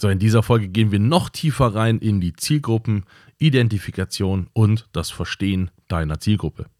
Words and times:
So, 0.00 0.08
in 0.08 0.18
dieser 0.18 0.42
Folge 0.42 0.68
gehen 0.68 0.92
wir 0.92 0.98
noch 0.98 1.28
tiefer 1.28 1.74
rein 1.74 1.98
in 1.98 2.22
die 2.22 2.32
Zielgruppen, 2.32 3.04
Identifikation 3.36 4.46
und 4.54 4.88
das 4.92 5.10
Verstehen 5.10 5.70
deiner 5.88 6.18
Zielgruppe. 6.18 6.70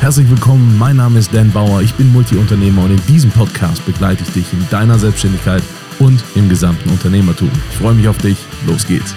Herzlich 0.00 0.28
willkommen, 0.28 0.76
mein 0.78 0.96
Name 0.96 1.18
ist 1.18 1.32
Dan 1.32 1.50
Bauer, 1.52 1.80
ich 1.80 1.94
bin 1.94 2.12
Multiunternehmer 2.12 2.84
und 2.84 2.90
in 2.90 3.06
diesem 3.06 3.30
Podcast 3.30 3.86
begleite 3.86 4.24
ich 4.24 4.30
dich 4.34 4.52
in 4.52 4.68
deiner 4.68 4.98
Selbstständigkeit 4.98 5.62
und 6.00 6.22
im 6.34 6.50
gesamten 6.50 6.90
Unternehmertum. 6.90 7.50
Ich 7.70 7.78
freue 7.78 7.94
mich 7.94 8.08
auf 8.08 8.18
dich, 8.18 8.36
los 8.66 8.86
geht's. 8.86 9.14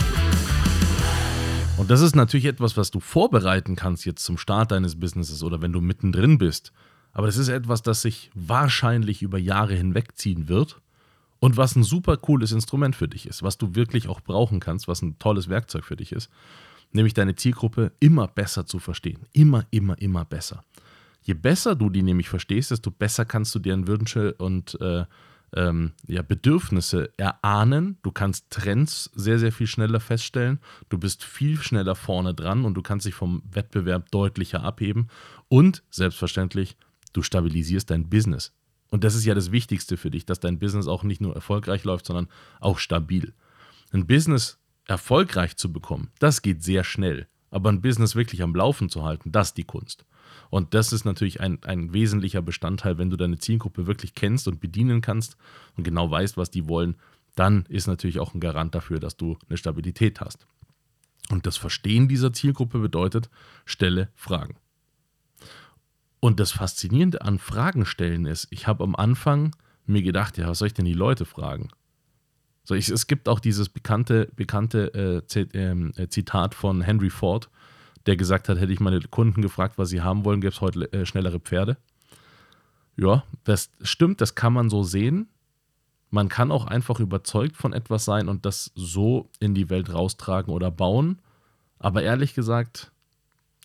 Und 1.76 1.91
das 1.91 2.00
ist 2.00 2.16
natürlich 2.16 2.46
etwas, 2.46 2.78
was 2.78 2.91
du 2.91 3.02
vorbereiten 3.02 3.76
kannst 3.76 4.05
jetzt 4.05 4.23
zum 4.23 4.38
Start 4.38 4.71
deines 4.71 4.98
Businesses 4.98 5.44
oder 5.44 5.62
wenn 5.62 5.73
du 5.73 5.82
mittendrin 5.82 6.38
bist. 6.38 6.71
Aber 7.12 7.28
das 7.28 7.36
ist 7.36 7.50
etwas, 7.50 7.82
das 7.82 8.04
sich 8.04 8.32
wahrscheinlich 8.34 9.21
über 9.21 9.38
Jahre 9.38 9.73
hinwegziehen 9.73 10.48
wird 10.48 10.80
und 11.39 11.57
was 11.57 11.75
ein 11.75 11.83
super 11.83 12.17
cooles 12.17 12.51
Instrument 12.51 12.95
für 12.95 13.07
dich 13.07 13.25
ist, 13.25 13.43
was 13.43 13.57
du 13.57 13.75
wirklich 13.75 14.07
auch 14.07 14.21
brauchen 14.21 14.59
kannst, 14.59 14.88
was 14.88 15.02
ein 15.02 15.17
tolles 15.20 15.49
Werkzeug 15.49 15.85
für 15.85 15.95
dich 15.95 16.11
ist, 16.11 16.30
nämlich 16.91 17.13
deine 17.13 17.35
Zielgruppe 17.35 17.91
immer 17.99 18.27
besser 18.27 18.66
zu 18.66 18.80
verstehen. 18.80 19.25
Immer, 19.34 19.66
immer, 19.71 19.99
immer 20.02 20.25
besser. 20.25 20.63
Je 21.21 21.33
besser 21.33 21.75
du 21.75 21.89
die 21.89 22.03
nämlich 22.03 22.30
verstehst, 22.30 22.71
desto 22.71 22.91
besser 22.91 23.25
kannst 23.25 23.53
du 23.55 23.59
deren 23.59 23.88
Wünsche 23.88 24.33
und 24.35 24.80
äh, 24.81 25.05
ähm, 25.55 25.94
ja, 26.07 26.21
Bedürfnisse 26.21 27.11
erahnen. 27.17 27.97
Du 28.03 28.11
kannst 28.11 28.49
Trends 28.49 29.09
sehr, 29.13 29.39
sehr 29.39 29.52
viel 29.52 29.67
schneller 29.67 29.99
feststellen. 29.99 30.59
Du 30.89 30.97
bist 30.97 31.23
viel 31.23 31.58
schneller 31.58 31.95
vorne 31.95 32.33
dran 32.33 32.66
und 32.66 32.75
du 32.75 32.81
kannst 32.81 33.05
dich 33.05 33.16
vom 33.16 33.41
Wettbewerb 33.52 34.11
deutlicher 34.11 34.63
abheben. 34.63 35.09
Und 35.47 35.83
selbstverständlich, 35.89 36.77
du 37.13 37.21
stabilisierst 37.21 37.89
dein 37.89 38.09
Business. 38.09 38.53
Und 38.91 39.03
das 39.03 39.16
ist 39.16 39.25
ja 39.25 39.35
das 39.35 39.52
Wichtigste 39.52 39.98
für 39.98 40.09
dich, 40.09 40.25
dass 40.25 40.39
dein 40.39 40.59
Business 40.59 40.88
auch 40.88 41.03
nicht 41.03 41.21
nur 41.21 41.35
erfolgreich 41.35 41.84
läuft, 41.84 42.05
sondern 42.05 42.27
auch 42.59 42.80
stabil. 42.80 43.34
Ein 43.91 44.07
Business 44.07 44.59
erfolgreich 44.85 45.57
zu 45.57 45.71
bekommen, 45.71 46.09
das 46.20 46.41
geht 46.41 46.63
sehr 46.63 46.84
schnell. 46.84 47.27
Aber 47.52 47.69
ein 47.69 47.81
Business 47.81 48.16
wirklich 48.16 48.44
am 48.44 48.55
Laufen 48.55 48.89
zu 48.89 49.03
halten, 49.03 49.31
das 49.31 49.49
ist 49.49 49.58
die 49.58 49.64
Kunst. 49.64 50.05
Und 50.49 50.73
das 50.73 50.94
ist 50.94 51.05
natürlich 51.05 51.41
ein, 51.41 51.64
ein 51.64 51.94
wesentlicher 51.94 52.41
Bestandteil, 52.41 52.97
wenn 52.97 53.09
du 53.09 53.17
deine 53.17 53.38
Zielgruppe 53.38 53.88
wirklich 53.88 54.16
kennst 54.16 54.47
und 54.47 54.59
bedienen 54.59 55.02
kannst 55.02 55.38
und 55.75 55.83
genau 55.83 56.09
weißt, 56.09 56.38
was 56.38 56.52
die 56.52 56.67
wollen, 56.67 56.95
dann 57.36 57.66
ist 57.69 57.88
natürlich 57.88 58.19
auch 58.19 58.33
ein 58.33 58.39
Garant 58.39 58.75
dafür, 58.75 58.99
dass 58.99 59.17
du 59.17 59.38
eine 59.47 59.58
Stabilität 59.58 60.21
hast. 60.21 60.45
Und 61.30 61.45
das 61.45 61.58
Verstehen 61.58 62.08
dieser 62.08 62.33
Zielgruppe 62.33 62.80
bedeutet, 62.80 63.30
stelle 63.66 64.09
Fragen. 64.16 64.55
Und 66.20 66.39
das 66.39 66.52
Faszinierende 66.52 67.22
an 67.22 67.39
Fragen 67.39 67.86
stellen 67.86 68.25
ist, 68.25 68.48
ich 68.50 68.67
habe 68.67 68.84
am 68.84 68.95
Anfang 68.95 69.56
mir 69.86 70.02
gedacht, 70.02 70.38
ja, 70.38 70.48
was 70.48 70.59
soll 70.59 70.67
ich 70.67 70.73
denn 70.73 70.86
die 70.86 70.94
Leute 70.94 71.26
fragen? 71.26 71.70
So, 72.64 72.76
ich, 72.76 72.89
es 72.89 73.08
gibt 73.08 73.28
auch 73.28 73.39
dieses 73.39 73.70
bekannte, 73.70 74.30
bekannte 74.36 75.23
äh, 75.34 75.39
ähm, 75.53 75.92
äh, 75.95 76.08
Zitat 76.08 76.53
von 76.53 76.81
Henry 76.81 77.09
Ford, 77.09 77.50
der 78.06 78.16
gesagt 78.16 78.50
hat, 78.50 78.59
hätte 78.59 78.73
ich 78.73 78.80
meine 78.80 79.00
Kunden 79.02 79.42
gefragt, 79.42 79.78
was 79.78 79.89
sie 79.89 80.02
haben 80.02 80.26
wollen, 80.26 80.42
gäbe 80.42 80.53
es 80.53 80.61
heute 80.61 80.92
äh, 80.94 81.06
schnellere 81.06 81.39
Pferde. 81.39 81.78
Ja, 82.95 83.23
das 83.45 83.72
stimmt, 83.81 84.22
das 84.22 84.36
kann 84.36 84.54
man 84.54 84.70
so 84.70 84.83
sehen. 84.83 85.30
Man 86.11 86.28
kann 86.28 86.52
auch 86.52 86.66
einfach 86.66 87.00
überzeugt 87.00 87.56
von 87.56 87.72
etwas 87.72 88.04
sein 88.04 88.28
und 88.28 88.45
das 88.45 88.72
so 88.76 89.30
in 89.39 89.56
die 89.56 89.70
Welt 89.70 89.94
raustragen 89.94 90.54
oder 90.54 90.70
bauen. 90.70 91.22
Aber 91.78 92.04
ehrlich 92.04 92.33
gesagt, 92.33 92.92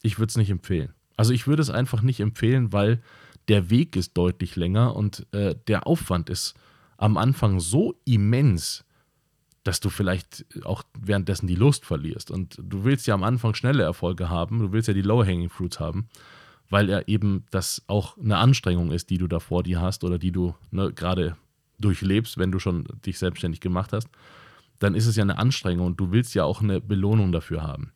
ich 0.02 0.18
würde 0.18 0.30
es 0.30 0.36
nicht 0.36 0.50
empfehlen. 0.50 0.94
Also 1.16 1.32
ich 1.32 1.46
würde 1.46 1.62
es 1.62 1.70
einfach 1.70 2.02
nicht 2.02 2.20
empfehlen, 2.20 2.72
weil 2.72 3.02
der 3.48 3.70
Weg 3.70 3.96
ist 3.96 4.16
deutlich 4.16 4.56
länger 4.56 4.96
und 4.96 5.26
äh, 5.32 5.54
der 5.68 5.86
Aufwand 5.86 6.30
ist 6.30 6.54
am 6.96 7.16
Anfang 7.16 7.60
so 7.60 7.94
immens, 8.04 8.84
dass 9.64 9.80
du 9.80 9.90
vielleicht 9.90 10.44
auch 10.64 10.82
währenddessen 10.98 11.46
die 11.46 11.54
Lust 11.54 11.84
verlierst. 11.84 12.30
Und 12.30 12.56
du 12.62 12.84
willst 12.84 13.06
ja 13.06 13.14
am 13.14 13.22
Anfang 13.22 13.54
schnelle 13.54 13.82
Erfolge 13.82 14.28
haben, 14.28 14.58
du 14.58 14.72
willst 14.72 14.88
ja 14.88 14.94
die 14.94 15.02
Low-Hanging 15.02 15.50
Fruits 15.50 15.80
haben, 15.80 16.08
weil 16.70 16.88
ja 16.88 17.00
eben 17.06 17.44
das 17.50 17.82
auch 17.86 18.18
eine 18.18 18.38
Anstrengung 18.38 18.90
ist, 18.92 19.10
die 19.10 19.18
du 19.18 19.26
da 19.26 19.40
vor 19.40 19.62
dir 19.62 19.80
hast 19.80 20.04
oder 20.04 20.18
die 20.18 20.32
du 20.32 20.54
ne, 20.70 20.92
gerade 20.92 21.36
durchlebst, 21.78 22.38
wenn 22.38 22.52
du 22.52 22.58
schon 22.58 22.84
dich 23.04 23.18
selbstständig 23.18 23.60
gemacht 23.60 23.92
hast. 23.92 24.08
Dann 24.78 24.94
ist 24.94 25.06
es 25.06 25.16
ja 25.16 25.22
eine 25.22 25.38
Anstrengung 25.38 25.86
und 25.86 26.00
du 26.00 26.12
willst 26.12 26.34
ja 26.34 26.44
auch 26.44 26.60
eine 26.60 26.80
Belohnung 26.80 27.32
dafür 27.32 27.62
haben. 27.62 27.92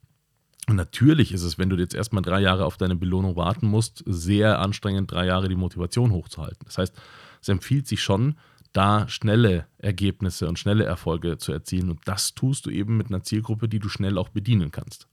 Und 0.68 0.76
natürlich 0.76 1.32
ist 1.32 1.42
es, 1.42 1.56
wenn 1.56 1.70
du 1.70 1.76
jetzt 1.76 1.94
erstmal 1.94 2.22
drei 2.22 2.40
Jahre 2.40 2.66
auf 2.66 2.76
deine 2.76 2.94
Belohnung 2.94 3.36
warten 3.36 3.66
musst, 3.66 4.04
sehr 4.06 4.58
anstrengend, 4.60 5.10
drei 5.10 5.24
Jahre 5.24 5.48
die 5.48 5.56
Motivation 5.56 6.12
hochzuhalten. 6.12 6.60
Das 6.66 6.76
heißt, 6.76 6.94
es 7.40 7.48
empfiehlt 7.48 7.86
sich 7.86 8.02
schon, 8.02 8.36
da 8.74 9.08
schnelle 9.08 9.66
Ergebnisse 9.78 10.46
und 10.46 10.58
schnelle 10.58 10.84
Erfolge 10.84 11.38
zu 11.38 11.52
erzielen. 11.52 11.88
Und 11.88 12.00
das 12.04 12.34
tust 12.34 12.66
du 12.66 12.70
eben 12.70 12.98
mit 12.98 13.08
einer 13.08 13.22
Zielgruppe, 13.22 13.66
die 13.66 13.78
du 13.78 13.88
schnell 13.88 14.18
auch 14.18 14.28
bedienen 14.28 14.70
kannst. 14.70 15.08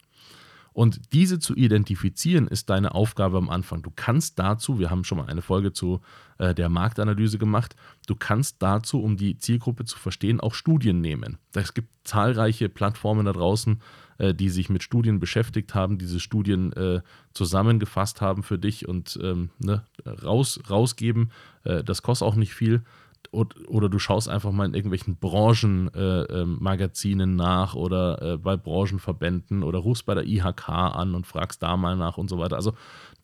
Und 0.75 1.13
diese 1.13 1.39
zu 1.39 1.55
identifizieren 1.55 2.49
ist 2.49 2.69
deine 2.69 2.95
Aufgabe 2.95 3.37
am 3.37 3.49
Anfang. 3.49 3.81
Du 3.81 3.93
kannst 3.95 4.37
dazu, 4.39 4.77
wir 4.77 4.89
haben 4.89 5.05
schon 5.05 5.17
mal 5.17 5.27
eine 5.27 5.41
Folge 5.41 5.71
zu 5.71 6.01
äh, 6.37 6.53
der 6.53 6.67
Marktanalyse 6.67 7.37
gemacht, 7.37 7.77
du 8.07 8.15
kannst 8.17 8.61
dazu, 8.61 9.01
um 9.01 9.15
die 9.15 9.37
Zielgruppe 9.37 9.85
zu 9.85 9.97
verstehen, 9.97 10.41
auch 10.41 10.53
Studien 10.53 10.99
nehmen. 10.99 11.37
Es 11.53 11.73
gibt 11.73 11.87
zahlreiche 12.03 12.67
Plattformen 12.67 13.25
da 13.25 13.31
draußen, 13.31 13.81
äh, 14.17 14.33
die 14.33 14.49
sich 14.49 14.69
mit 14.69 14.83
Studien 14.83 15.21
beschäftigt 15.21 15.73
haben, 15.75 15.97
diese 15.97 16.19
Studien 16.19 16.73
äh, 16.73 16.99
zusammengefasst 17.33 18.19
haben 18.19 18.43
für 18.43 18.59
dich 18.59 18.85
und 18.85 19.17
ähm, 19.23 19.51
ne, 19.59 19.85
raus, 20.05 20.59
rausgeben. 20.69 21.31
Äh, 21.63 21.85
das 21.85 22.01
kostet 22.01 22.27
auch 22.27 22.35
nicht 22.35 22.53
viel 22.53 22.83
oder 23.31 23.89
du 23.89 23.99
schaust 23.99 24.29
einfach 24.29 24.51
mal 24.51 24.65
in 24.65 24.73
irgendwelchen 24.73 25.17
Branchenmagazinen 25.17 27.29
äh, 27.29 27.33
äh, 27.33 27.35
nach 27.35 27.75
oder 27.75 28.21
äh, 28.21 28.37
bei 28.37 28.57
Branchenverbänden 28.57 29.63
oder 29.63 29.79
rufst 29.79 30.05
bei 30.05 30.13
der 30.13 30.25
IHK 30.25 30.69
an 30.69 31.15
und 31.15 31.27
fragst 31.27 31.63
da 31.63 31.77
mal 31.77 31.95
nach 31.95 32.17
und 32.17 32.29
so 32.29 32.39
weiter. 32.39 32.55
Also 32.55 32.73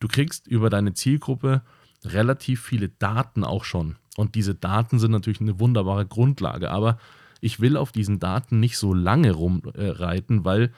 du 0.00 0.08
kriegst 0.08 0.46
über 0.46 0.70
deine 0.70 0.94
Zielgruppe 0.94 1.62
relativ 2.04 2.62
viele 2.62 2.88
Daten 2.88 3.44
auch 3.44 3.64
schon. 3.64 3.96
Und 4.16 4.34
diese 4.34 4.54
Daten 4.54 4.98
sind 4.98 5.10
natürlich 5.10 5.40
eine 5.40 5.60
wunderbare 5.60 6.06
Grundlage. 6.06 6.70
Aber 6.70 6.98
ich 7.40 7.60
will 7.60 7.76
auf 7.76 7.92
diesen 7.92 8.18
Daten 8.18 8.60
nicht 8.60 8.76
so 8.76 8.94
lange 8.94 9.32
rumreiten, 9.32 10.44
weil 10.44 10.72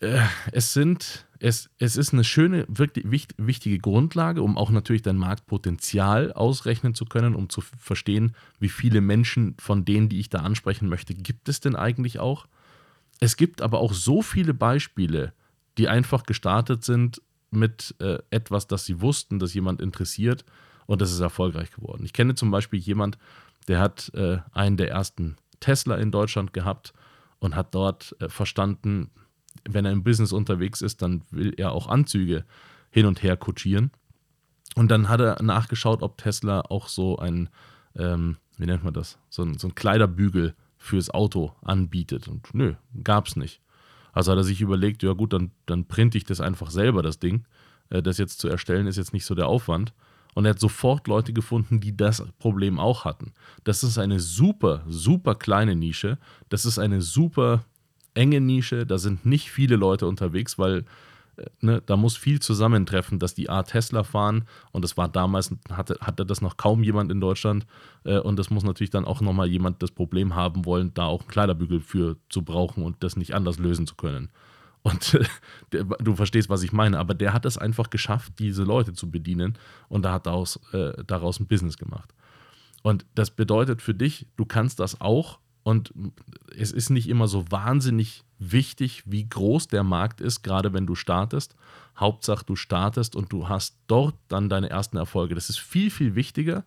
äh, 0.00 0.20
es 0.52 0.72
sind 0.72 1.26
es, 1.38 1.70
es 1.78 1.96
ist 1.96 2.12
eine 2.12 2.24
schöne, 2.24 2.64
wirklich 2.68 3.06
wichtige 3.36 3.78
Grundlage, 3.78 4.42
um 4.42 4.56
auch 4.56 4.70
natürlich 4.70 5.02
dein 5.02 5.16
Marktpotenzial 5.16 6.32
ausrechnen 6.32 6.94
zu 6.94 7.04
können, 7.04 7.34
um 7.34 7.48
zu 7.48 7.60
verstehen, 7.60 8.34
wie 8.58 8.68
viele 8.68 9.00
Menschen 9.00 9.54
von 9.58 9.84
denen, 9.84 10.08
die 10.08 10.20
ich 10.20 10.30
da 10.30 10.38
ansprechen 10.38 10.88
möchte, 10.88 11.14
gibt 11.14 11.48
es 11.48 11.60
denn 11.60 11.76
eigentlich 11.76 12.18
auch. 12.18 12.46
Es 13.20 13.36
gibt 13.36 13.62
aber 13.62 13.80
auch 13.80 13.92
so 13.92 14.22
viele 14.22 14.54
Beispiele, 14.54 15.32
die 15.78 15.88
einfach 15.88 16.24
gestartet 16.24 16.84
sind 16.84 17.20
mit 17.50 17.94
äh, 17.98 18.18
etwas, 18.30 18.66
das 18.66 18.84
sie 18.84 19.00
wussten, 19.00 19.38
dass 19.38 19.54
jemand 19.54 19.80
interessiert 19.80 20.44
und 20.86 21.00
das 21.00 21.12
ist 21.12 21.20
erfolgreich 21.20 21.70
geworden. 21.70 22.04
Ich 22.04 22.12
kenne 22.12 22.34
zum 22.34 22.50
Beispiel 22.50 22.78
jemand, 22.78 23.18
der 23.68 23.80
hat 23.80 24.10
äh, 24.14 24.38
einen 24.52 24.76
der 24.76 24.90
ersten 24.90 25.36
Tesla 25.60 25.96
in 25.96 26.10
Deutschland 26.10 26.52
gehabt 26.52 26.92
und 27.38 27.56
hat 27.56 27.74
dort 27.74 28.16
äh, 28.20 28.28
verstanden, 28.28 29.10
wenn 29.68 29.84
er 29.84 29.92
im 29.92 30.04
Business 30.04 30.32
unterwegs 30.32 30.80
ist, 30.80 31.02
dann 31.02 31.22
will 31.30 31.54
er 31.56 31.72
auch 31.72 31.88
Anzüge 31.88 32.44
hin 32.90 33.06
und 33.06 33.22
her 33.22 33.36
kutschieren. 33.36 33.90
Und 34.74 34.90
dann 34.90 35.08
hat 35.08 35.20
er 35.20 35.42
nachgeschaut, 35.42 36.02
ob 36.02 36.18
Tesla 36.18 36.60
auch 36.62 36.88
so 36.88 37.18
ein, 37.18 37.48
ähm, 37.96 38.36
wie 38.58 38.66
nennt 38.66 38.84
man 38.84 38.94
das, 38.94 39.18
so 39.30 39.42
ein, 39.42 39.58
so 39.58 39.68
ein 39.68 39.74
Kleiderbügel 39.74 40.54
fürs 40.76 41.10
Auto 41.10 41.52
anbietet. 41.62 42.28
Und 42.28 42.54
nö, 42.54 42.74
gab 43.02 43.26
es 43.26 43.36
nicht. 43.36 43.60
Also 44.12 44.32
hat 44.32 44.38
er 44.38 44.44
sich 44.44 44.60
überlegt, 44.60 45.02
ja 45.02 45.12
gut, 45.12 45.32
dann, 45.32 45.50
dann 45.66 45.86
printe 45.86 46.18
ich 46.18 46.24
das 46.24 46.40
einfach 46.40 46.70
selber, 46.70 47.02
das 47.02 47.18
Ding. 47.18 47.44
Äh, 47.90 48.02
das 48.02 48.18
jetzt 48.18 48.40
zu 48.40 48.48
erstellen, 48.48 48.86
ist 48.86 48.96
jetzt 48.96 49.12
nicht 49.12 49.26
so 49.26 49.34
der 49.34 49.48
Aufwand. 49.48 49.92
Und 50.34 50.44
er 50.44 50.50
hat 50.50 50.60
sofort 50.60 51.08
Leute 51.08 51.32
gefunden, 51.32 51.80
die 51.80 51.96
das 51.96 52.22
Problem 52.38 52.78
auch 52.78 53.06
hatten. 53.06 53.32
Das 53.64 53.82
ist 53.82 53.96
eine 53.96 54.20
super, 54.20 54.84
super 54.86 55.34
kleine 55.34 55.74
Nische. 55.74 56.18
Das 56.50 56.66
ist 56.66 56.78
eine 56.78 57.00
super 57.00 57.64
enge 58.16 58.40
Nische, 58.40 58.86
da 58.86 58.98
sind 58.98 59.26
nicht 59.26 59.50
viele 59.50 59.76
Leute 59.76 60.06
unterwegs, 60.06 60.58
weil 60.58 60.84
äh, 61.36 61.44
ne, 61.60 61.82
da 61.84 61.96
muss 61.96 62.16
viel 62.16 62.40
zusammentreffen, 62.40 63.18
dass 63.18 63.34
die 63.34 63.48
A 63.48 63.62
Tesla 63.62 64.02
fahren 64.02 64.44
und 64.72 64.82
das 64.82 64.96
war 64.96 65.08
damals, 65.08 65.54
hatte, 65.70 65.98
hatte 66.00 66.26
das 66.26 66.40
noch 66.40 66.56
kaum 66.56 66.82
jemand 66.82 67.10
in 67.12 67.20
Deutschland 67.20 67.66
äh, 68.04 68.18
und 68.18 68.38
das 68.38 68.50
muss 68.50 68.64
natürlich 68.64 68.90
dann 68.90 69.04
auch 69.04 69.20
nochmal 69.20 69.48
jemand 69.48 69.82
das 69.82 69.90
Problem 69.90 70.34
haben 70.34 70.64
wollen, 70.64 70.92
da 70.94 71.06
auch 71.06 71.20
einen 71.20 71.30
Kleiderbügel 71.30 71.80
für 71.80 72.16
zu 72.28 72.42
brauchen 72.42 72.82
und 72.82 73.02
das 73.02 73.16
nicht 73.16 73.34
anders 73.34 73.58
lösen 73.58 73.86
zu 73.86 73.94
können. 73.94 74.30
Und 74.82 75.18
der, 75.72 75.84
du 75.84 76.14
verstehst, 76.14 76.48
was 76.48 76.62
ich 76.62 76.72
meine, 76.72 76.98
aber 76.98 77.14
der 77.14 77.32
hat 77.32 77.44
es 77.44 77.58
einfach 77.58 77.90
geschafft, 77.90 78.34
diese 78.38 78.62
Leute 78.62 78.92
zu 78.92 79.10
bedienen 79.10 79.58
und 79.88 80.02
da 80.02 80.12
hat 80.12 80.26
daraus, 80.26 80.60
äh, 80.72 81.04
daraus 81.04 81.40
ein 81.40 81.46
Business 81.46 81.76
gemacht. 81.76 82.14
Und 82.82 83.04
das 83.16 83.32
bedeutet 83.32 83.82
für 83.82 83.94
dich, 83.94 84.28
du 84.36 84.44
kannst 84.44 84.78
das 84.78 85.00
auch 85.00 85.40
und 85.66 85.92
es 86.56 86.70
ist 86.70 86.90
nicht 86.90 87.08
immer 87.08 87.26
so 87.26 87.50
wahnsinnig 87.50 88.22
wichtig, 88.38 89.02
wie 89.04 89.28
groß 89.28 89.66
der 89.66 89.82
Markt 89.82 90.20
ist, 90.20 90.42
gerade 90.42 90.72
wenn 90.72 90.86
du 90.86 90.94
startest. 90.94 91.56
Hauptsache, 91.98 92.44
du 92.46 92.54
startest 92.54 93.16
und 93.16 93.32
du 93.32 93.48
hast 93.48 93.76
dort 93.88 94.14
dann 94.28 94.48
deine 94.48 94.70
ersten 94.70 94.96
Erfolge. 94.96 95.34
Das 95.34 95.50
ist 95.50 95.58
viel, 95.58 95.90
viel 95.90 96.14
wichtiger. 96.14 96.64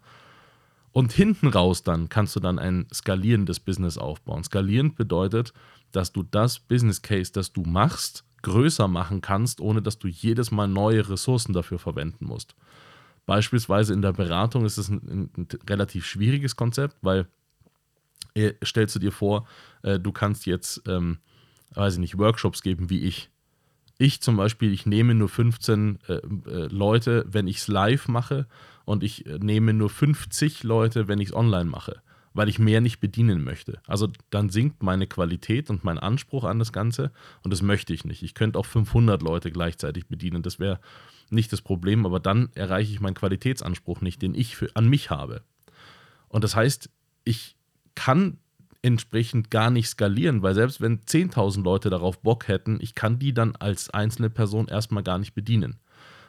Und 0.91 1.13
hinten 1.13 1.47
raus 1.47 1.81
dann 1.81 2.09
kannst 2.09 2.35
du 2.35 2.41
dann 2.41 2.59
ein 2.59 2.87
skalierendes 2.93 3.61
Business 3.61 3.97
aufbauen. 3.97 4.43
Skalierend 4.43 4.97
bedeutet, 4.97 5.53
dass 5.93 6.11
du 6.11 6.21
das 6.21 6.59
Business 6.59 7.01
Case, 7.01 7.31
das 7.31 7.53
du 7.53 7.61
machst, 7.61 8.25
größer 8.41 8.89
machen 8.89 9.21
kannst, 9.21 9.61
ohne 9.61 9.81
dass 9.81 9.97
du 9.97 10.09
jedes 10.09 10.51
Mal 10.51 10.67
neue 10.67 11.07
Ressourcen 11.07 11.53
dafür 11.53 11.79
verwenden 11.79 12.25
musst. 12.25 12.53
Beispielsweise 13.25 13.93
in 13.93 14.01
der 14.01 14.11
Beratung 14.11 14.65
ist 14.65 14.77
es 14.77 14.89
ein, 14.89 15.29
ein 15.37 15.47
relativ 15.69 16.05
schwieriges 16.05 16.57
Konzept, 16.57 16.97
weil 17.01 17.29
stellst 18.63 18.95
du 18.95 18.99
dir 18.99 19.11
vor, 19.11 19.47
äh, 19.83 19.99
du 19.99 20.11
kannst 20.11 20.45
jetzt, 20.45 20.81
ähm, 20.87 21.19
weiß 21.73 21.95
ich 21.95 21.99
nicht, 21.99 22.17
Workshops 22.17 22.61
geben 22.61 22.89
wie 22.89 23.01
ich. 23.01 23.29
Ich 23.97 24.21
zum 24.21 24.37
Beispiel, 24.37 24.71
ich 24.71 24.85
nehme 24.85 25.13
nur 25.13 25.27
15 25.27 25.99
äh, 26.07 26.13
äh, 26.13 26.67
Leute, 26.71 27.25
wenn 27.27 27.47
ich 27.47 27.57
es 27.57 27.67
live 27.67 28.07
mache 28.07 28.47
und 28.85 29.03
ich 29.03 29.25
äh, 29.25 29.39
nehme 29.39 29.73
nur 29.73 29.89
50 29.89 30.63
Leute, 30.63 31.07
wenn 31.09 31.19
ich 31.19 31.29
es 31.29 31.35
online 31.35 31.69
mache, 31.69 32.01
weil 32.33 32.47
ich 32.47 32.59
mehr 32.59 32.79
nicht 32.79 33.01
bedienen 33.01 33.43
möchte. 33.43 33.81
Also 33.85 34.07
dann 34.29 34.49
sinkt 34.49 34.83
meine 34.83 35.05
Qualität 35.05 35.69
und 35.69 35.83
mein 35.83 35.99
Anspruch 35.99 36.45
an 36.45 36.59
das 36.59 36.71
Ganze 36.71 37.11
und 37.43 37.51
das 37.51 37.61
möchte 37.61 37.93
ich 37.93 38.05
nicht. 38.05 38.23
Ich 38.23 38.35
könnte 38.35 38.57
auch 38.57 38.65
500 38.65 39.21
Leute 39.21 39.51
gleichzeitig 39.51 40.07
bedienen, 40.07 40.43
das 40.43 40.59
wäre 40.59 40.79
nicht 41.29 41.51
das 41.51 41.61
Problem, 41.61 42.05
aber 42.05 42.21
dann 42.21 42.49
erreiche 42.55 42.93
ich 42.93 43.01
meinen 43.01 43.15
Qualitätsanspruch 43.15 43.99
nicht, 43.99 44.21
den 44.21 44.33
ich 44.33 44.55
für, 44.55 44.73
an 44.75 44.87
mich 44.87 45.09
habe. 45.09 45.43
Und 46.29 46.45
das 46.45 46.55
heißt, 46.55 46.89
ich 47.25 47.57
kann 47.95 48.37
entsprechend 48.81 49.51
gar 49.51 49.69
nicht 49.69 49.89
skalieren, 49.89 50.41
weil 50.41 50.55
selbst 50.55 50.79
wenn 50.81 51.01
10.000 51.01 51.63
Leute 51.63 51.89
darauf 51.89 52.19
Bock 52.19 52.47
hätten, 52.47 52.79
ich 52.81 52.95
kann 52.95 53.19
die 53.19 53.33
dann 53.33 53.55
als 53.57 53.89
einzelne 53.89 54.29
Person 54.29 54.67
erstmal 54.67 55.03
gar 55.03 55.17
nicht 55.17 55.33
bedienen. 55.33 55.77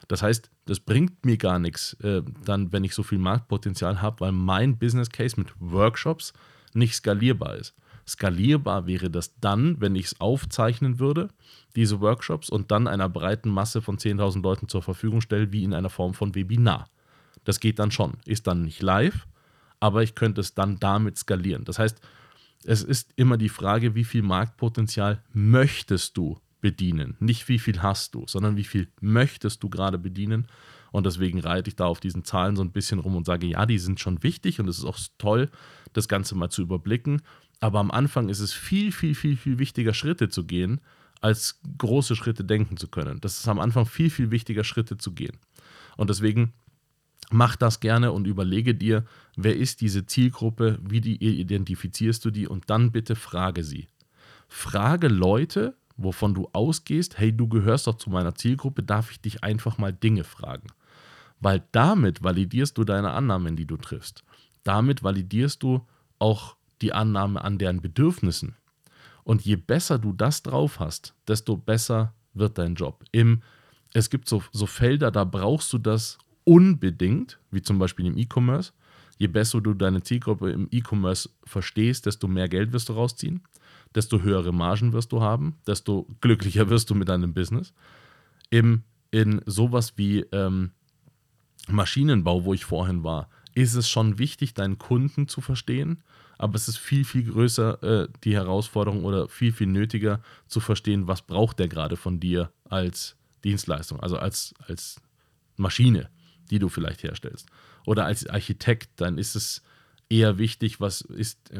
Das 0.08 0.22
heißt, 0.22 0.50
das 0.66 0.80
bringt 0.80 1.24
mir 1.24 1.36
gar 1.36 1.60
nichts, 1.60 1.94
äh, 2.02 2.22
dann, 2.44 2.72
wenn 2.72 2.82
ich 2.82 2.94
so 2.94 3.04
viel 3.04 3.18
Marktpotenzial 3.18 4.02
habe, 4.02 4.20
weil 4.20 4.32
mein 4.32 4.76
Business 4.76 5.10
Case 5.10 5.38
mit 5.38 5.52
Workshops 5.60 6.32
nicht 6.74 6.96
skalierbar 6.96 7.54
ist. 7.54 7.74
Skalierbar 8.06 8.88
wäre 8.88 9.08
das 9.08 9.38
dann, 9.38 9.80
wenn 9.80 9.94
ich 9.94 10.06
es 10.06 10.20
aufzeichnen 10.20 10.98
würde, 10.98 11.28
diese 11.76 12.00
Workshops, 12.00 12.50
und 12.50 12.72
dann 12.72 12.88
einer 12.88 13.08
breiten 13.08 13.50
Masse 13.50 13.82
von 13.82 13.98
10.000 13.98 14.42
Leuten 14.42 14.68
zur 14.68 14.82
Verfügung 14.82 15.20
stelle, 15.20 15.52
wie 15.52 15.62
in 15.62 15.74
einer 15.74 15.90
Form 15.90 16.14
von 16.14 16.34
Webinar. 16.34 16.88
Das 17.44 17.60
geht 17.60 17.78
dann 17.78 17.92
schon. 17.92 18.14
Ist 18.24 18.48
dann 18.48 18.62
nicht 18.62 18.82
live, 18.82 19.28
aber 19.80 20.02
ich 20.02 20.14
könnte 20.14 20.40
es 20.40 20.54
dann 20.54 20.78
damit 20.78 21.18
skalieren. 21.18 21.64
Das 21.64 21.78
heißt, 21.78 22.00
es 22.64 22.82
ist 22.82 23.12
immer 23.16 23.38
die 23.38 23.48
Frage, 23.48 23.94
wie 23.94 24.04
viel 24.04 24.22
Marktpotenzial 24.22 25.22
möchtest 25.32 26.16
du 26.16 26.38
bedienen? 26.60 27.16
Nicht 27.18 27.48
wie 27.48 27.58
viel 27.58 27.82
hast 27.82 28.14
du, 28.14 28.26
sondern 28.26 28.56
wie 28.56 28.64
viel 28.64 28.88
möchtest 29.00 29.62
du 29.62 29.70
gerade 29.70 29.98
bedienen? 29.98 30.46
Und 30.92 31.06
deswegen 31.06 31.40
reite 31.40 31.68
ich 31.68 31.76
da 31.76 31.86
auf 31.86 32.00
diesen 32.00 32.24
Zahlen 32.24 32.56
so 32.56 32.62
ein 32.62 32.72
bisschen 32.72 32.98
rum 32.98 33.16
und 33.16 33.24
sage, 33.24 33.46
ja, 33.46 33.64
die 33.64 33.78
sind 33.78 34.00
schon 34.00 34.22
wichtig 34.22 34.60
und 34.60 34.68
es 34.68 34.78
ist 34.78 34.84
auch 34.84 34.98
toll, 35.18 35.50
das 35.92 36.08
Ganze 36.08 36.34
mal 36.34 36.50
zu 36.50 36.62
überblicken. 36.62 37.22
Aber 37.60 37.78
am 37.78 37.90
Anfang 37.90 38.28
ist 38.28 38.40
es 38.40 38.52
viel, 38.52 38.92
viel, 38.92 39.14
viel, 39.14 39.36
viel 39.36 39.58
wichtiger, 39.58 39.94
Schritte 39.94 40.28
zu 40.28 40.44
gehen, 40.44 40.80
als 41.20 41.60
große 41.78 42.16
Schritte 42.16 42.44
denken 42.44 42.76
zu 42.76 42.88
können. 42.88 43.20
Das 43.20 43.38
ist 43.38 43.48
am 43.48 43.60
Anfang 43.60 43.86
viel, 43.86 44.10
viel 44.10 44.30
wichtiger, 44.30 44.64
Schritte 44.64 44.96
zu 44.96 45.12
gehen. 45.12 45.38
Und 45.96 46.10
deswegen 46.10 46.52
Mach 47.30 47.54
das 47.54 47.78
gerne 47.78 48.10
und 48.10 48.26
überlege 48.26 48.74
dir, 48.74 49.04
wer 49.36 49.56
ist 49.56 49.80
diese 49.80 50.04
Zielgruppe, 50.04 50.78
wie 50.82 51.00
die 51.00 51.16
identifizierst 51.16 52.24
du 52.24 52.30
die 52.30 52.48
und 52.48 52.68
dann 52.68 52.90
bitte 52.90 53.14
frage 53.14 53.62
sie. 53.62 53.88
Frage 54.48 55.06
Leute, 55.06 55.76
wovon 55.96 56.34
du 56.34 56.48
ausgehst, 56.52 57.18
hey, 57.18 57.32
du 57.32 57.46
gehörst 57.46 57.86
doch 57.86 57.96
zu 57.96 58.10
meiner 58.10 58.34
Zielgruppe, 58.34 58.82
darf 58.82 59.12
ich 59.12 59.20
dich 59.20 59.44
einfach 59.44 59.78
mal 59.78 59.92
Dinge 59.92 60.24
fragen. 60.24 60.66
Weil 61.38 61.62
damit 61.70 62.24
validierst 62.24 62.76
du 62.76 62.84
deine 62.84 63.12
Annahmen, 63.12 63.54
die 63.54 63.66
du 63.66 63.76
triffst. 63.76 64.24
Damit 64.64 65.04
validierst 65.04 65.62
du 65.62 65.86
auch 66.18 66.56
die 66.82 66.92
Annahme 66.92 67.44
an 67.44 67.58
deren 67.58 67.80
Bedürfnissen. 67.80 68.56
Und 69.22 69.42
je 69.42 69.56
besser 69.56 69.98
du 69.98 70.12
das 70.12 70.42
drauf 70.42 70.80
hast, 70.80 71.14
desto 71.28 71.56
besser 71.56 72.12
wird 72.34 72.58
dein 72.58 72.74
Job. 72.74 73.04
Im, 73.12 73.42
es 73.92 74.10
gibt 74.10 74.28
so, 74.28 74.42
so 74.52 74.66
Felder, 74.66 75.10
da 75.10 75.24
brauchst 75.24 75.72
du 75.72 75.78
das 75.78 76.18
unbedingt, 76.44 77.38
wie 77.50 77.62
zum 77.62 77.78
Beispiel 77.78 78.06
im 78.06 78.16
E-Commerce. 78.16 78.72
Je 79.18 79.26
besser 79.26 79.60
du 79.60 79.74
deine 79.74 80.02
Zielgruppe 80.02 80.50
im 80.50 80.68
E-Commerce 80.70 81.28
verstehst, 81.44 82.06
desto 82.06 82.26
mehr 82.26 82.48
Geld 82.48 82.72
wirst 82.72 82.88
du 82.88 82.94
rausziehen, 82.94 83.42
desto 83.94 84.22
höhere 84.22 84.52
Margen 84.52 84.92
wirst 84.92 85.12
du 85.12 85.20
haben, 85.20 85.56
desto 85.66 86.06
glücklicher 86.20 86.70
wirst 86.70 86.88
du 86.90 86.94
mit 86.94 87.08
deinem 87.08 87.34
Business. 87.34 87.74
Im, 88.48 88.82
in 89.10 89.42
sowas 89.44 89.94
wie 89.96 90.20
ähm, 90.32 90.70
Maschinenbau, 91.68 92.44
wo 92.44 92.54
ich 92.54 92.64
vorhin 92.64 93.04
war, 93.04 93.28
ist 93.54 93.74
es 93.74 93.88
schon 93.88 94.18
wichtig, 94.18 94.54
deinen 94.54 94.78
Kunden 94.78 95.28
zu 95.28 95.40
verstehen, 95.40 96.02
aber 96.38 96.54
es 96.54 96.68
ist 96.68 96.78
viel, 96.78 97.04
viel 97.04 97.24
größer 97.24 97.82
äh, 97.82 98.08
die 98.24 98.34
Herausforderung 98.34 99.04
oder 99.04 99.28
viel, 99.28 99.52
viel 99.52 99.66
nötiger 99.66 100.22
zu 100.46 100.60
verstehen, 100.60 101.06
was 101.06 101.20
braucht 101.20 101.58
der 101.58 101.68
gerade 101.68 101.96
von 101.96 102.20
dir 102.20 102.50
als 102.64 103.16
Dienstleistung, 103.44 104.00
also 104.00 104.16
als, 104.16 104.54
als 104.66 105.02
Maschine 105.56 106.08
die 106.50 106.58
du 106.58 106.68
vielleicht 106.68 107.02
herstellst. 107.02 107.48
Oder 107.86 108.04
als 108.04 108.26
Architekt, 108.26 108.90
dann 108.96 109.18
ist 109.18 109.36
es 109.36 109.62
eher 110.08 110.38
wichtig, 110.38 110.80
was 110.80 111.02
ist, 111.02 111.50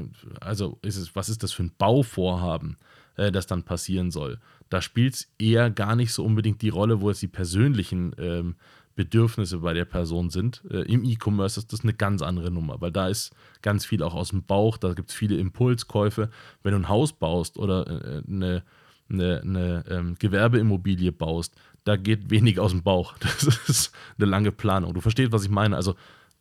also 0.41 0.79
ist 0.83 0.97
es, 0.97 1.15
was 1.15 1.29
ist 1.29 1.43
das 1.43 1.53
für 1.53 1.63
ein 1.63 1.73
Bauvorhaben, 1.79 2.77
äh, 3.17 3.31
das 3.31 3.47
dann 3.47 3.63
passieren 3.63 4.11
soll. 4.11 4.39
Da 4.69 4.83
spielt 4.83 5.15
es 5.15 5.33
eher 5.39 5.71
gar 5.71 5.97
nicht 5.97 6.13
so 6.13 6.25
unbedingt 6.25 6.63
die 6.63 6.69
Rolle, 6.69 7.01
wo 7.01 7.11
es 7.11 7.21
die 7.21 7.29
persönlichen 7.29 8.15
ähm, 8.19 8.57
Bedürfnisse 8.97 9.59
bei 9.59 9.73
der 9.73 9.85
Person 9.85 10.31
sind. 10.31 10.63
Äh, 10.69 10.83
Im 10.83 11.05
E-Commerce 11.05 11.61
ist 11.61 11.73
das 11.73 11.83
eine 11.83 11.95
ganz 11.95 12.23
andere 12.23 12.51
Nummer, 12.51 12.81
weil 12.81 12.93
da 12.93 13.09
ist 13.09 13.33
ganz 13.63 13.87
viel 13.87 14.03
auch 14.03 14.15
aus 14.15 14.31
dem 14.31 14.43
Bauch, 14.43 14.77
da 14.77 14.93
gibt 14.95 15.11
es 15.11 15.17
viele 15.17 15.37
Impulskäufe. 15.39 16.31
Wenn 16.63 16.73
du 16.73 16.81
ein 16.81 16.89
Haus 16.89 17.13
baust 17.13 17.57
oder 17.57 17.87
äh, 17.87 18.23
eine, 18.27 18.65
eine, 19.09 19.41
eine 19.41 19.85
ähm, 19.89 20.17
Gewerbeimmobilie 20.19 21.13
baust, 21.13 21.55
da 21.85 21.97
geht 21.97 22.31
wenig 22.31 22.61
aus 22.61 22.73
dem 22.73 22.83
Bauch. 22.83 23.17
Das 23.21 23.69
ist 23.69 23.93
eine 24.19 24.27
lange 24.27 24.53
Planung. 24.53 24.95
Du 24.95 25.01
verstehst, 25.01 25.33
was 25.33 25.45
ich 25.45 25.51
meine. 25.51 25.77
Also 25.77 25.95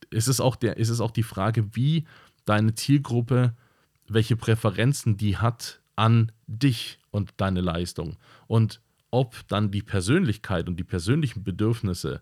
ist 0.10 0.28
es 0.28 0.40
auch, 0.42 0.56
der, 0.56 0.78
ist 0.78 0.90
es 0.90 1.02
auch 1.02 1.12
die 1.12 1.24
Frage, 1.24 1.76
wie 1.76 2.06
deine 2.46 2.76
Zielgruppe, 2.76 3.54
welche 4.08 4.36
Präferenzen 4.36 5.18
die 5.18 5.38
hat 5.38 5.82
an 5.96 6.32
dich 6.48 7.00
und 7.12 7.34
deine 7.38 7.62
Leistung. 7.62 8.18
Und 8.48 8.82
ob 9.12 9.48
dann 9.48 9.72
die 9.72 9.82
Persönlichkeit 9.82 10.68
und 10.68 10.78
die 10.78 10.84
persönlichen 10.84 11.44
Bedürfnisse 11.44 12.22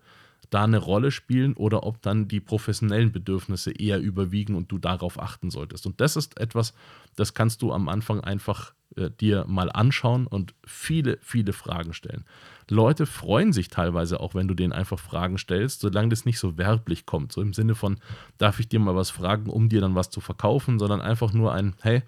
da 0.50 0.64
eine 0.64 0.78
Rolle 0.78 1.12
spielen 1.12 1.54
oder 1.54 1.84
ob 1.84 2.02
dann 2.02 2.28
die 2.28 2.40
professionellen 2.40 3.12
Bedürfnisse 3.12 3.72
eher 3.72 4.00
überwiegen 4.00 4.56
und 4.56 4.72
du 4.72 4.78
darauf 4.78 5.20
achten 5.22 5.50
solltest. 5.50 5.86
Und 5.86 6.00
das 6.00 6.16
ist 6.16 6.40
etwas, 6.40 6.74
das 7.16 7.34
kannst 7.34 7.62
du 7.62 7.74
am 7.74 7.90
Anfang 7.90 8.22
einfach 8.22 8.74
äh, 8.98 9.12
dir 9.12 9.46
mal 9.48 9.72
anschauen 9.72 10.28
und 10.28 10.54
viele, 10.66 11.18
viele 11.22 11.54
Fragen 11.54 11.94
stellen. 11.94 12.26
Leute 12.70 13.06
freuen 13.06 13.54
sich 13.54 13.70
teilweise 13.70 14.20
auch, 14.20 14.36
wenn 14.36 14.48
du 14.48 14.54
denen 14.54 14.74
einfach 14.74 15.00
Fragen 15.00 15.38
stellst, 15.38 15.80
solange 15.80 16.10
das 16.10 16.26
nicht 16.26 16.40
so 16.40 16.58
werblich 16.58 17.06
kommt. 17.06 17.32
So 17.32 17.42
im 17.42 17.54
Sinne 17.54 17.76
von, 17.76 17.98
darf 18.38 18.60
ich 18.60 18.68
dir 18.68 18.80
mal 18.80 18.96
was 18.96 19.10
fragen, 19.10 19.50
um 19.50 19.70
dir 19.70 19.80
dann 19.80 19.96
was 19.96 20.10
zu 20.10 20.20
verkaufen, 20.20 20.80
sondern 20.80 21.00
einfach 21.00 21.32
nur 21.32 21.54
ein, 21.54 21.76
hey, 21.82 22.04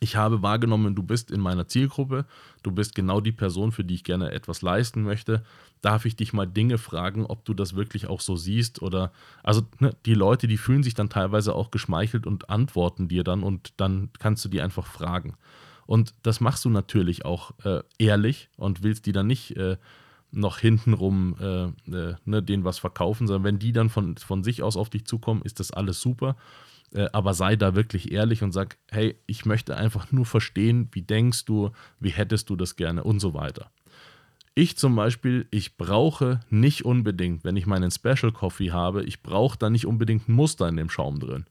ich 0.00 0.16
habe 0.16 0.42
wahrgenommen, 0.42 0.94
du 0.94 1.02
bist 1.02 1.30
in 1.30 1.40
meiner 1.40 1.68
Zielgruppe, 1.68 2.24
du 2.62 2.72
bist 2.72 2.94
genau 2.94 3.20
die 3.20 3.32
Person, 3.32 3.72
für 3.72 3.84
die 3.84 3.94
ich 3.94 4.04
gerne 4.04 4.32
etwas 4.32 4.62
leisten 4.62 5.02
möchte. 5.02 5.44
Darf 5.80 6.06
ich 6.06 6.16
dich 6.16 6.32
mal 6.32 6.46
Dinge 6.46 6.78
fragen, 6.78 7.26
ob 7.26 7.44
du 7.44 7.54
das 7.54 7.74
wirklich 7.76 8.08
auch 8.08 8.20
so 8.20 8.36
siehst 8.36 8.82
oder 8.82 9.12
also 9.42 9.62
ne, 9.78 9.94
die 10.06 10.14
Leute, 10.14 10.48
die 10.48 10.56
fühlen 10.56 10.82
sich 10.82 10.94
dann 10.94 11.08
teilweise 11.08 11.54
auch 11.54 11.70
geschmeichelt 11.70 12.26
und 12.26 12.50
antworten 12.50 13.08
dir 13.08 13.22
dann 13.22 13.42
und 13.42 13.74
dann 13.76 14.10
kannst 14.18 14.44
du 14.44 14.48
die 14.48 14.60
einfach 14.60 14.86
fragen. 14.86 15.34
Und 15.92 16.14
das 16.22 16.40
machst 16.40 16.64
du 16.64 16.70
natürlich 16.70 17.26
auch 17.26 17.52
äh, 17.66 17.82
ehrlich 17.98 18.48
und 18.56 18.82
willst 18.82 19.04
die 19.04 19.12
dann 19.12 19.26
nicht 19.26 19.58
äh, 19.58 19.76
noch 20.30 20.56
hintenrum 20.56 21.36
äh, 21.38 21.64
äh, 21.94 22.14
ne, 22.24 22.42
denen 22.42 22.64
was 22.64 22.78
verkaufen, 22.78 23.26
sondern 23.26 23.44
wenn 23.44 23.58
die 23.58 23.72
dann 23.72 23.90
von, 23.90 24.16
von 24.16 24.42
sich 24.42 24.62
aus 24.62 24.78
auf 24.78 24.88
dich 24.88 25.04
zukommen, 25.04 25.42
ist 25.42 25.60
das 25.60 25.70
alles 25.70 26.00
super. 26.00 26.36
Äh, 26.94 27.10
aber 27.12 27.34
sei 27.34 27.56
da 27.56 27.74
wirklich 27.74 28.10
ehrlich 28.10 28.42
und 28.42 28.52
sag, 28.52 28.78
hey, 28.90 29.16
ich 29.26 29.44
möchte 29.44 29.76
einfach 29.76 30.10
nur 30.12 30.24
verstehen, 30.24 30.88
wie 30.92 31.02
denkst 31.02 31.44
du, 31.44 31.72
wie 32.00 32.08
hättest 32.08 32.48
du 32.48 32.56
das 32.56 32.76
gerne 32.76 33.04
und 33.04 33.20
so 33.20 33.34
weiter. 33.34 33.70
Ich 34.54 34.78
zum 34.78 34.96
Beispiel, 34.96 35.46
ich 35.50 35.76
brauche 35.76 36.40
nicht 36.48 36.86
unbedingt, 36.86 37.44
wenn 37.44 37.56
ich 37.56 37.66
meinen 37.66 37.90
Special 37.90 38.32
Coffee 38.32 38.70
habe, 38.70 39.04
ich 39.04 39.22
brauche 39.22 39.58
da 39.58 39.68
nicht 39.68 39.84
unbedingt 39.84 40.26
ein 40.26 40.32
Muster 40.32 40.66
in 40.70 40.78
dem 40.78 40.88
Schaum 40.88 41.20
drin. 41.20 41.44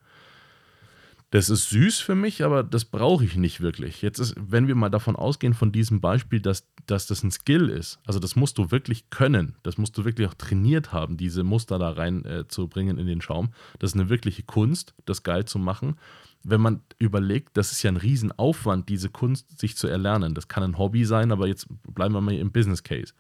Das 1.32 1.50
ist 1.50 1.70
süß 1.70 2.00
für 2.00 2.14
mich, 2.14 2.44
aber 2.44 2.62
das 2.62 2.84
brauche 2.84 3.24
ich 3.24 3.38
nicht 3.38 3.62
wirklich. 3.62 4.02
Jetzt 4.02 4.20
ist, 4.20 4.36
wenn 4.38 4.68
wir 4.68 4.76
mal 4.76 4.90
davon 4.90 5.16
ausgehen, 5.16 5.54
von 5.54 5.72
diesem 5.72 6.02
Beispiel, 6.02 6.42
dass, 6.42 6.68
dass 6.88 7.08
das 7.08 7.24
ein 7.24 7.32
Skill 7.32 7.70
ist, 7.70 8.00
also 8.06 8.20
das 8.20 8.36
musst 8.36 8.58
du 8.58 8.70
wirklich 8.70 9.10
können, 9.10 9.56
das 9.64 9.78
musst 9.78 9.98
du 9.98 10.04
wirklich 10.04 10.28
auch 10.28 10.34
trainiert 10.34 10.92
haben, 10.92 11.16
diese 11.16 11.44
Muster 11.44 11.80
da 11.80 11.92
rein 11.92 12.26
äh, 12.26 12.44
in 12.44 13.08
den 13.08 13.22
Schaum. 13.22 13.54
Das 13.80 13.92
ist 13.92 13.96
eine 13.98 14.10
wirkliche 14.10 14.44
Kunst, 14.44 14.94
das 15.06 15.24
geil 15.24 15.46
zu 15.46 15.58
machen. 15.58 15.96
Wenn 16.44 16.60
man 16.60 16.82
überlegt, 17.00 17.56
das 17.56 17.72
ist 17.72 17.82
ja 17.82 17.92
ein 17.92 17.98
Riesenaufwand, 17.98 18.90
diese 18.90 19.08
Kunst 19.08 19.58
sich 19.58 19.78
zu 19.78 19.88
erlernen. 19.88 20.36
Das 20.36 20.50
kann 20.50 20.64
ein 20.64 20.78
Hobby 20.78 21.06
sein, 21.06 21.32
aber 21.32 21.48
jetzt 21.48 21.68
bleiben 21.84 22.14
wir 22.14 22.20
mal 22.20 22.34
im 22.34 22.52
Business 22.52 22.84
Case. 22.84 23.14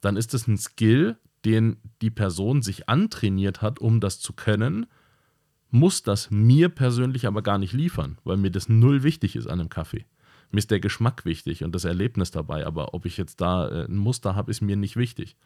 Dann 0.00 0.16
ist 0.16 0.34
das 0.34 0.46
ein 0.46 0.56
Skill, 0.56 1.16
den 1.44 1.78
die 2.00 2.10
Person 2.10 2.62
sich 2.62 2.88
antrainiert 2.88 3.60
hat, 3.60 3.80
um 3.80 3.98
das 3.98 4.20
zu 4.20 4.34
können 4.34 4.86
muss 5.70 6.02
das 6.02 6.30
mir 6.30 6.68
persönlich 6.68 7.26
aber 7.26 7.42
gar 7.42 7.58
nicht 7.58 7.72
liefern, 7.72 8.18
weil 8.24 8.36
mir 8.36 8.50
das 8.50 8.68
null 8.68 9.02
wichtig 9.02 9.36
ist 9.36 9.46
an 9.46 9.60
einem 9.60 9.68
Kaffee. 9.68 10.04
Mir 10.50 10.58
ist 10.58 10.70
der 10.70 10.80
Geschmack 10.80 11.24
wichtig 11.24 11.64
und 11.64 11.74
das 11.74 11.84
Erlebnis 11.84 12.30
dabei, 12.30 12.66
aber 12.66 12.94
ob 12.94 13.04
ich 13.04 13.16
jetzt 13.16 13.40
da 13.40 13.68
äh, 13.68 13.84
ein 13.86 13.96
Muster 13.96 14.36
habe, 14.36 14.50
ist 14.50 14.60
mir 14.60 14.76
nicht 14.76 14.96
wichtig. 14.96 15.36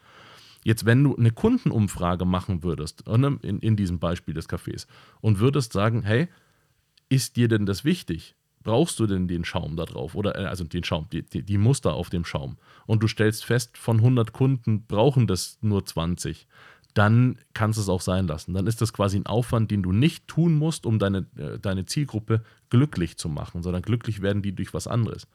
Jetzt, 0.62 0.85
wenn 0.85 1.03
du 1.03 1.17
eine 1.17 1.31
Kundenumfrage 1.31 2.27
machen 2.27 2.62
würdest, 2.62 3.07
ne, 3.07 3.39
in, 3.43 3.61
in 3.61 3.77
diesem 3.77 3.99
Beispiel 3.99 4.35
des 4.35 4.49
Cafés, 4.49 4.87
und 5.23 5.39
würdest 5.39 5.73
sagen, 5.73 6.03
hey, 6.03 6.29
ist 7.09 7.37
dir 7.37 7.49
denn 7.49 7.65
das 7.65 7.85
wichtig? 7.85 8.37
Brauchst 8.62 9.00
du 9.00 9.07
denn 9.07 9.27
den 9.27 9.47
Schaum 9.47 9.77
da 9.77 9.87
drauf? 9.87 10.15
Oder, 10.15 10.39
äh, 10.39 10.45
also 10.45 10.65
den 10.65 10.85
Schaum, 10.85 11.09
die, 11.11 11.23
die 11.23 11.59
Muster 11.59 11.95
auf 11.95 12.11
dem 12.11 12.27
Schaum. 12.27 12.59
Und 12.87 13.03
du 13.03 13.09
stellst 13.09 13.47
fest, 13.47 13.79
von 13.79 13.97
100 13.99 14.35
Kunden 14.35 14.87
brauchen 14.87 15.27
das 15.27 15.59
nur 15.62 15.87
20 15.87 16.47
dann 16.95 17.39
kannst 17.55 17.79
du 17.79 17.83
es 17.83 17.89
auch 17.89 18.01
sein 18.01 18.27
lassen. 18.27 18.55
Dann 18.55 18.67
ist 18.67 18.81
das 18.81 18.93
quasi 18.93 19.17
ein 19.17 19.27
Aufwand, 19.27 19.71
den 19.71 19.83
du 19.83 19.93
nicht 19.93 20.27
tun 20.29 20.55
musst, 20.55 20.87
um 20.87 20.99
deine, 20.99 21.27
äh, 21.37 21.59
deine 21.59 21.85
Zielgruppe 21.87 22.43
glücklich 22.69 23.17
zu 23.17 23.29
machen, 23.29 23.63
sondern 23.63 23.83
glücklich 23.83 24.23
werden 24.23 24.43
die 24.43 24.55
durch 24.55 24.75
was 24.75 24.87
anderes. 24.87 25.27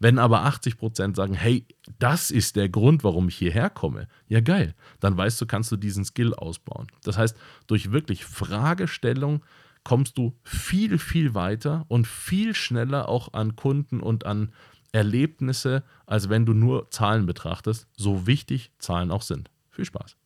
Wenn 0.00 0.18
aber 0.18 0.44
80% 0.46 1.16
sagen, 1.16 1.34
hey, 1.34 1.66
das 1.98 2.30
ist 2.30 2.56
der 2.56 2.68
Grund, 2.68 3.02
warum 3.02 3.28
ich 3.28 3.36
hierher 3.36 3.68
komme, 3.68 4.06
ja 4.28 4.40
geil, 4.40 4.74
dann 5.00 5.16
weißt 5.16 5.40
du, 5.40 5.46
kannst 5.46 5.72
du 5.72 5.76
diesen 5.76 6.04
Skill 6.04 6.34
ausbauen. 6.34 6.86
Das 7.02 7.18
heißt, 7.18 7.36
durch 7.66 7.90
wirklich 7.90 8.24
Fragestellung 8.24 9.42
kommst 9.82 10.18
du 10.18 10.36
viel, 10.44 10.98
viel 10.98 11.34
weiter 11.34 11.84
und 11.88 12.06
viel 12.06 12.54
schneller 12.54 13.08
auch 13.08 13.32
an 13.32 13.56
Kunden 13.56 14.00
und 14.00 14.24
an 14.24 14.52
Erlebnisse, 14.92 15.82
als 16.06 16.28
wenn 16.28 16.46
du 16.46 16.54
nur 16.54 16.90
Zahlen 16.90 17.26
betrachtest, 17.26 17.86
so 17.96 18.26
wichtig 18.26 18.70
Zahlen 18.78 19.10
auch 19.10 19.22
sind. 19.22 19.50
Viel 19.70 19.84
Spaß. 19.84 20.16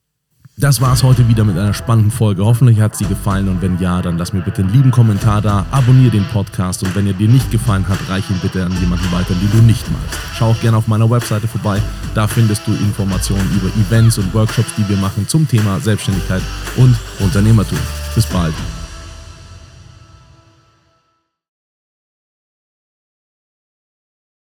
Das 0.63 0.81
war 0.81 0.93
es 0.93 1.03
heute 1.03 1.27
wieder 1.27 1.43
mit 1.43 1.59
einer 1.59 1.75
spannenden 1.75 2.13
Folge. 2.13 2.45
Hoffentlich 2.45 2.81
hat 2.81 2.95
sie 2.95 3.05
gefallen 3.05 3.49
und 3.49 3.61
wenn 3.63 3.81
ja, 3.81 4.01
dann 4.01 4.17
lass 4.17 4.33
mir 4.33 4.43
bitte 4.43 4.63
einen 4.63 4.73
lieben 4.73 4.93
Kommentar 4.93 5.43
da, 5.43 5.67
abonniere 5.73 6.13
den 6.13 6.25
Podcast 6.27 6.85
und 6.85 6.95
wenn 6.95 7.05
er 7.09 7.15
dir 7.15 7.29
nicht 7.29 7.51
gefallen 7.51 7.89
hat, 7.89 7.99
reich 8.09 8.31
ihn 8.31 8.39
bitte 8.41 8.65
an 8.65 8.71
jemanden 8.79 9.11
weiter, 9.11 9.35
den 9.35 9.51
du 9.51 9.57
nicht 9.67 9.85
magst. 9.91 10.17
Schau 10.35 10.51
auch 10.51 10.61
gerne 10.61 10.77
auf 10.77 10.87
meiner 10.87 11.11
Webseite 11.11 11.49
vorbei. 11.49 11.83
Da 12.15 12.29
findest 12.29 12.65
du 12.65 12.75
Informationen 12.75 13.51
über 13.57 13.71
Events 13.75 14.19
und 14.19 14.33
Workshops, 14.35 14.73
die 14.79 14.89
wir 14.89 14.99
machen 14.99 15.27
zum 15.27 15.49
Thema 15.49 15.81
Selbstständigkeit 15.81 16.43
und 16.77 16.97
Unternehmertum. 17.19 17.79
Bis 18.15 18.27
bald. 18.27 18.55